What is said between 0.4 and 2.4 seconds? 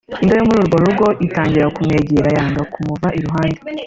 muri urwo rugo itangira kumwegera